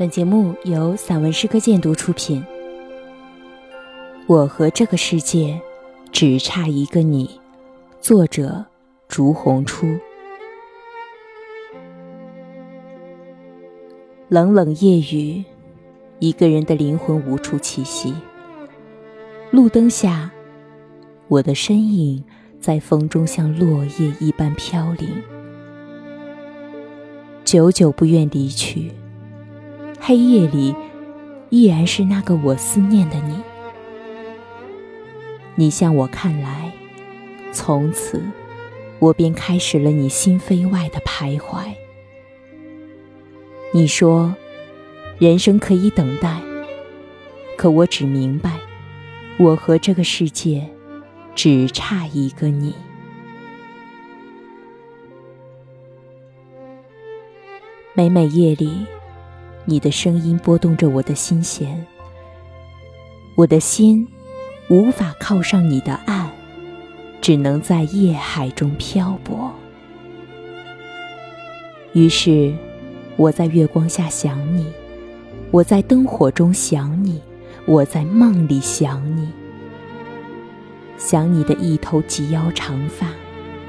[0.00, 2.42] 本节目由散文诗歌鉴读出品。
[4.26, 5.60] 我和这个世界
[6.10, 7.38] 只差一个你，
[8.00, 8.64] 作者：
[9.08, 9.86] 竹红初。
[14.30, 15.44] 冷冷夜雨，
[16.18, 18.14] 一个人的灵魂无处栖息。
[19.50, 20.30] 路灯下，
[21.28, 22.24] 我的身影
[22.58, 25.10] 在风中像落叶一般飘零，
[27.44, 28.90] 久久不愿离去。
[30.02, 30.74] 黑夜里，
[31.50, 33.38] 依然是那个我思念的你。
[35.54, 36.72] 你向我看来，
[37.52, 38.22] 从此，
[38.98, 41.74] 我便开始了你心扉外的徘徊。
[43.72, 44.34] 你说，
[45.18, 46.40] 人生可以等待，
[47.58, 48.58] 可我只明白，
[49.38, 50.66] 我和这个世界，
[51.34, 52.74] 只差一个你。
[57.92, 58.86] 每每夜里。
[59.66, 61.86] 你的声音拨动着我的心弦，
[63.36, 64.06] 我的心
[64.68, 66.28] 无法靠上你的岸，
[67.20, 69.52] 只能在夜海中漂泊。
[71.92, 72.52] 于是，
[73.16, 74.66] 我在月光下想你，
[75.50, 77.20] 我在灯火中想你，
[77.66, 79.28] 我在梦里想你，
[80.96, 83.08] 想你的一头及腰长发，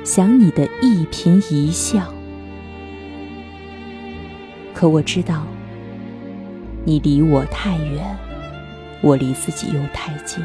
[0.04, 2.12] 想你的一颦一笑。
[4.74, 5.46] 可我知道。
[6.84, 8.18] 你离我太远，
[9.02, 10.44] 我离自己又太近。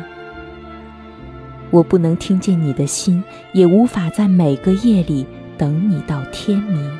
[1.71, 5.27] 我不能听见你的心，也无法在每个夜里
[5.57, 6.99] 等你到天明。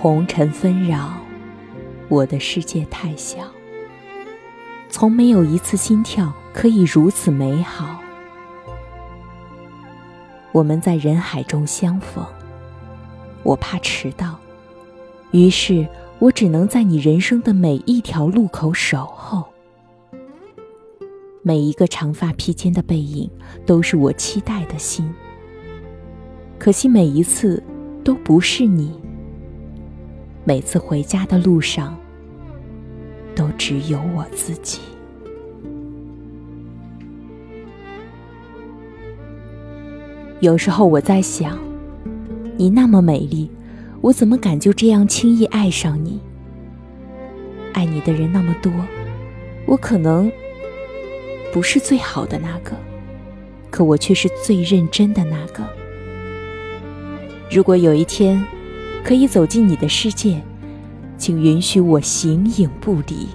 [0.00, 1.18] 红尘纷扰，
[2.08, 3.40] 我的世界太小，
[4.88, 7.98] 从没有一次心跳可以如此美好。
[10.52, 12.24] 我们在人海中相逢。
[13.42, 14.38] 我怕迟到，
[15.30, 15.86] 于是
[16.18, 19.44] 我只能在你人生的每一条路口守候。
[21.42, 23.30] 每一个长发披肩的背影，
[23.64, 25.08] 都是我期待的心。
[26.58, 27.62] 可惜每一次
[28.04, 28.92] 都不是你。
[30.44, 31.96] 每次回家的路上，
[33.34, 34.80] 都只有我自己。
[40.40, 41.67] 有时候我在想。
[42.58, 43.48] 你那么美丽，
[44.00, 46.18] 我怎么敢就这样轻易爱上你？
[47.72, 48.72] 爱你的人那么多，
[49.64, 50.28] 我可能
[51.52, 52.72] 不是最好的那个，
[53.70, 55.64] 可我却是最认真的那个。
[57.48, 58.44] 如果有一天
[59.04, 60.42] 可以走进你的世界，
[61.16, 63.28] 请允许我形影不离。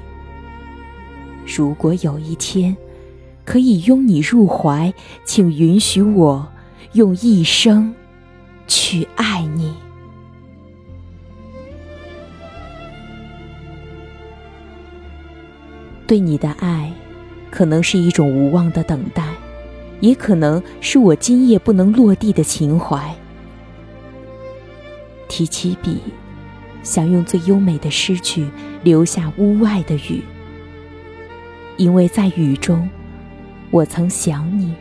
[1.46, 2.76] 如果有一天
[3.46, 6.46] 可以拥你入怀，请允许我
[6.92, 7.96] 用一生。
[8.76, 9.72] 去爱你，
[16.08, 16.92] 对你的爱，
[17.52, 19.24] 可能是一种无望的等待，
[20.00, 23.16] 也可能是我今夜不能落地的情怀。
[25.30, 26.00] 提起笔，
[26.82, 28.50] 想用最优美的诗句
[28.82, 30.24] 留下屋外的雨，
[31.78, 32.90] 因为在雨中，
[33.70, 34.74] 我曾想你，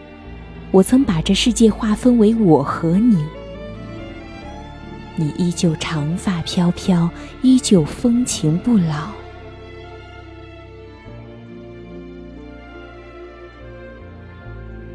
[0.70, 3.22] 我曾把这世界划分为我和你。
[5.16, 7.10] 你依旧长发飘飘，
[7.42, 9.10] 依旧风情不老。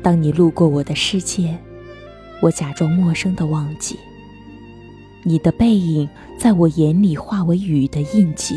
[0.02, 1.58] 当你路过我的世界，
[2.42, 4.00] 我假装陌生的忘记。
[5.24, 8.56] 你的背影在我眼里化为雨的印记，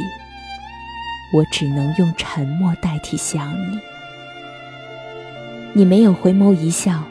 [1.35, 3.79] 我只能用沉默代替想你。
[5.73, 7.03] 你没有回眸一笑，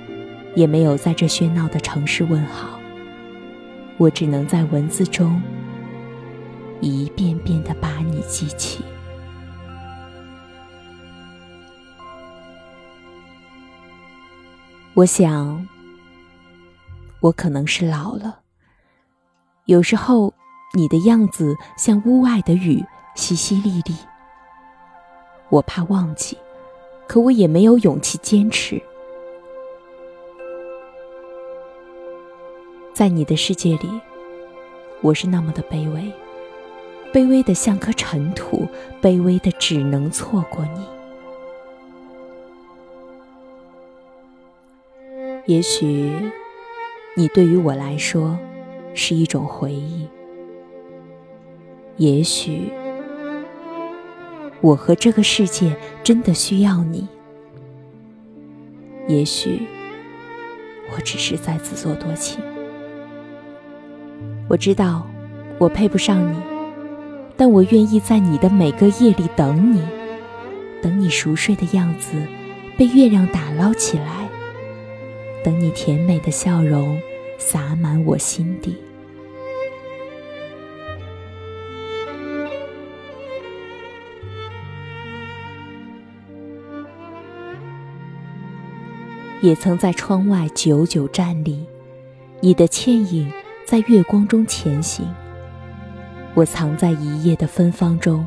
[0.55, 2.78] 也没有在这喧闹的城市问好。
[3.99, 5.41] 我只能在文字中
[6.79, 8.81] 一遍遍的把你记起。
[14.93, 15.67] 我想，
[17.19, 18.39] 我可能是老了。
[19.65, 20.33] 有时候，
[20.73, 22.81] 你的样子像屋外的雨，
[23.17, 23.93] 淅淅沥沥。
[25.49, 26.37] 我怕忘记，
[27.05, 28.81] 可我也没有勇气坚持。
[32.99, 33.89] 在你的世界里，
[34.99, 36.11] 我是那么的卑微，
[37.13, 38.67] 卑微的像颗尘土，
[39.01, 40.85] 卑微的只能错过你。
[45.45, 46.11] 也许，
[47.15, 48.37] 你对于我来说
[48.93, 50.05] 是一种回忆；
[51.95, 52.69] 也许，
[54.59, 55.73] 我和这个世界
[56.03, 57.07] 真的需要你；
[59.07, 59.61] 也许，
[60.93, 62.43] 我只是在自作多情。
[64.49, 65.05] 我知道，
[65.59, 66.35] 我配不上你，
[67.37, 69.79] 但我愿意在你的每个夜里等你，
[70.81, 72.19] 等你熟睡的样子
[72.75, 74.27] 被月亮打捞起来，
[75.43, 76.99] 等你甜美的笑容
[77.37, 78.75] 洒满我心底。
[89.41, 91.67] 也曾在窗外久久站立，
[92.41, 93.31] 你的倩影。
[93.69, 95.05] 在月光中前行，
[96.33, 98.25] 我藏在一夜的芬芳中，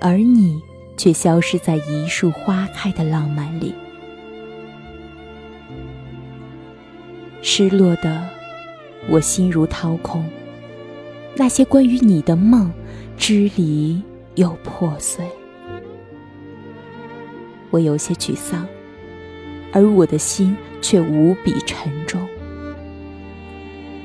[0.00, 0.60] 而你
[0.96, 3.72] 却消失在一树花开的浪漫里。
[7.40, 8.28] 失落的
[9.08, 10.28] 我心如掏空，
[11.36, 12.72] 那些关于你的梦，
[13.16, 14.02] 支离
[14.34, 15.24] 又破碎。
[17.70, 18.66] 我有些沮丧，
[19.72, 22.20] 而我的心却无比沉重。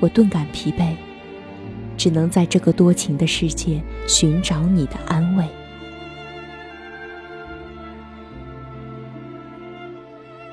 [0.05, 0.95] 我顿感疲惫，
[1.97, 5.43] 只能在这个多情的世界寻找你的安慰。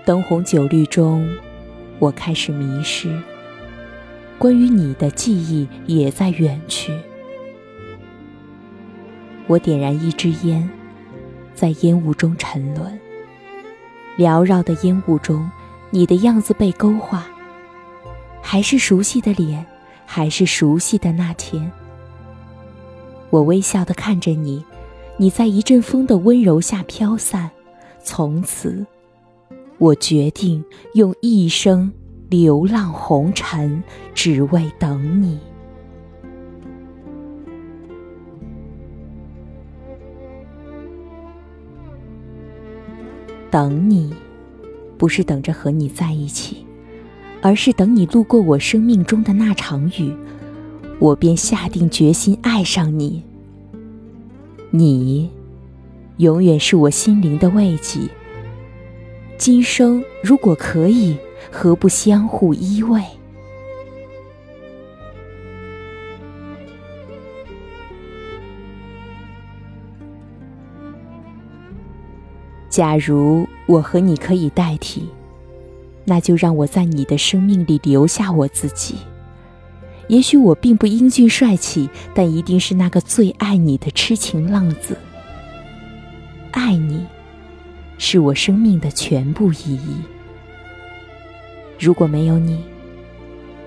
[0.06, 1.28] 灯红酒绿中，
[1.98, 3.14] 我开始迷失。
[4.38, 6.98] 关于你的记忆也在远去。
[9.48, 10.66] 我点燃一支烟，
[11.52, 12.98] 在烟雾中沉沦。
[14.16, 15.50] 缭绕的烟雾中，
[15.90, 17.26] 你的样子被勾画。
[18.42, 19.64] 还是熟悉的脸，
[20.04, 21.72] 还是熟悉的那天。
[23.30, 24.62] 我微笑的看着你，
[25.16, 27.50] 你在一阵风的温柔下飘散。
[28.02, 28.84] 从此，
[29.78, 30.62] 我决定
[30.94, 31.90] 用一生
[32.28, 35.38] 流浪红尘，只为等你。
[43.50, 44.12] 等你，
[44.98, 46.66] 不是等着和你在一起。
[47.42, 50.14] 而是等你路过我生命中的那场雨，
[51.00, 53.22] 我便下定决心爱上你。
[54.70, 55.28] 你，
[56.18, 58.00] 永远是我心灵的慰藉。
[59.36, 61.16] 今生如果可以，
[61.50, 63.02] 何不相互依偎？
[72.70, 75.08] 假如我和你可以代替。
[76.04, 78.96] 那就让我在你的生命里留下我自己。
[80.08, 84.98] 也许我并不英俊帅气，但一定是那个最爱你的痴情浪子。
[86.50, 87.06] 爱你，
[87.98, 89.96] 是我生命的全部意义。
[91.78, 92.62] 如果没有你，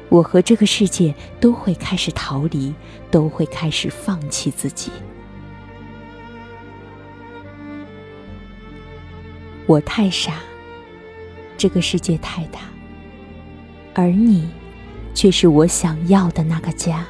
[0.10, 2.74] 我和这个世界都会开始逃离，
[3.10, 4.92] 都会开始放弃自己。
[9.66, 10.34] 我太傻。
[11.58, 12.60] 这个世界太大，
[13.94, 14.48] 而你，
[15.14, 17.06] 却是我想要的那个家。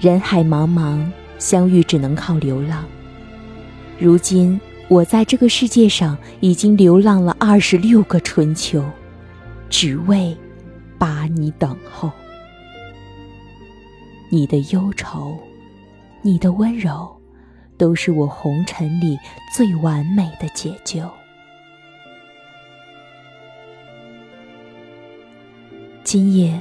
[0.00, 1.04] 人海茫茫，
[1.38, 2.84] 相遇只能靠流浪。
[3.98, 8.84] 如今，我在这个世界上已经流浪了二十六个春秋，
[9.68, 10.36] 只为
[10.98, 12.12] 把你等候。
[14.30, 15.36] 你的忧愁，
[16.22, 17.08] 你的温柔，
[17.76, 19.18] 都是我红尘里
[19.52, 21.00] 最完美的解救。
[26.10, 26.58] 今夜，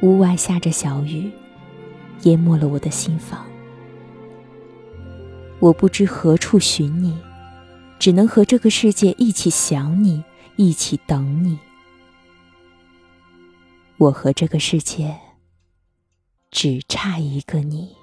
[0.00, 1.30] 屋外下着小雨，
[2.22, 3.46] 淹没了我的心房。
[5.58, 7.14] 我不知何处寻你，
[7.98, 10.24] 只能和这个世界一起想你，
[10.56, 11.58] 一起等你。
[13.98, 15.14] 我和这个世界
[16.50, 17.94] 只差一个你。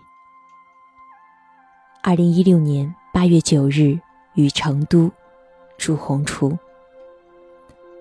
[2.03, 3.99] 二零一六年八月九日，
[4.35, 5.11] 于成都，
[5.75, 6.55] 朱红初。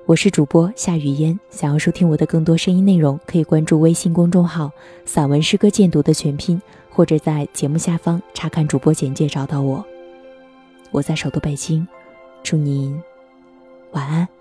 [0.07, 4.71] 我是主播夏雨嫣，想要收听我的更多声音内容，可以关注微信公众号
[5.05, 9.85] “散文诗歌鉴读”的全拼，或者在节目下方查看主播简介找到我。
[10.93, 11.85] 我在首都北京，
[12.45, 13.03] 祝您
[13.91, 14.36] 晚安。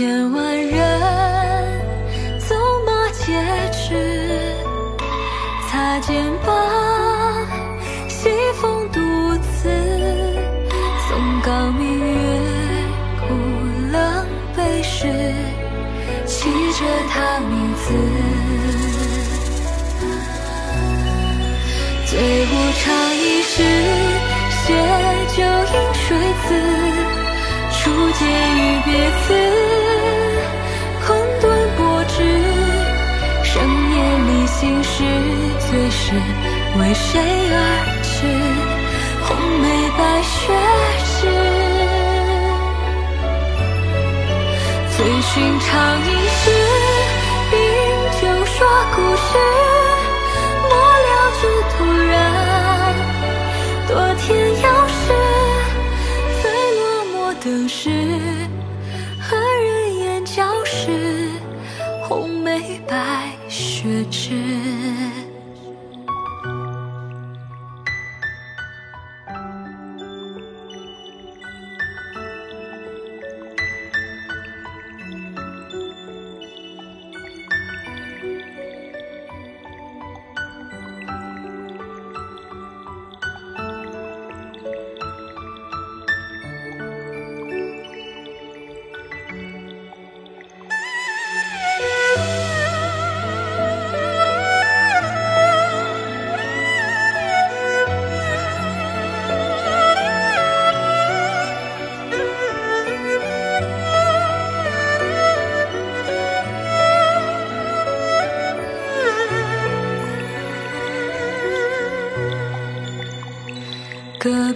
[0.00, 0.80] 千万人
[2.38, 3.34] 走马皆
[3.70, 4.56] 知，
[5.68, 6.50] 擦肩吧，
[8.08, 8.30] 西
[8.62, 8.98] 风独
[9.42, 9.68] 自，
[11.06, 12.14] 松冈明月，
[13.28, 13.34] 孤
[13.92, 14.24] 冷
[14.56, 15.06] 悲时，
[16.24, 17.92] 记着他名字。
[22.06, 22.52] 醉无
[22.82, 23.62] 常，一世
[24.64, 24.72] 写
[25.36, 26.16] 酒饮水
[26.48, 26.48] 字，
[27.82, 28.26] 初见
[28.56, 28.88] 与别
[29.20, 29.59] 词，
[35.00, 35.08] 心事，
[35.70, 36.12] 最是
[36.78, 37.08] 为谁
[37.52, 37.56] 而
[38.02, 38.12] 痴？
[39.24, 39.28] 红
[39.62, 39.64] 梅
[39.96, 40.52] 白雪
[41.16, 41.20] 枝，
[44.94, 45.68] 最寻常
[46.02, 46.42] 一世，
[47.52, 47.58] 饮
[48.20, 48.56] 酒说
[48.94, 49.69] 故事。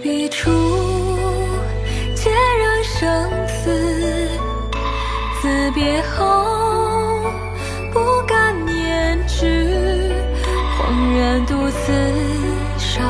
[0.05, 0.51] 隔壁处，
[2.15, 3.71] 孑然生死。
[5.41, 6.45] 自别后，
[7.91, 9.67] 不敢念之。
[10.77, 11.91] 恍然独自，
[12.77, 13.01] 韶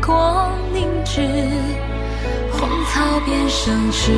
[0.00, 1.20] 光凝滞，
[2.50, 4.10] 荒草变生枝。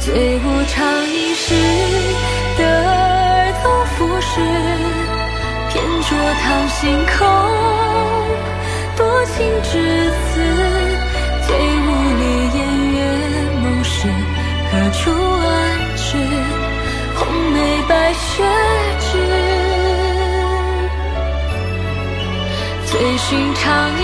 [0.00, 1.54] 醉无常，一世
[2.56, 4.40] 得而同浮世，
[5.68, 7.83] 偏着堂心空。
[9.26, 10.40] 情至此，
[11.46, 11.88] 醉无
[12.20, 12.22] 力
[12.54, 12.58] 言
[12.92, 12.96] 月
[13.62, 14.06] 梦时，
[14.70, 15.46] 何处安
[15.96, 16.06] 置？
[17.16, 17.20] 红
[17.52, 17.56] 梅
[17.88, 18.44] 白雪
[19.00, 19.08] 枝，
[22.86, 24.02] 醉寻常饮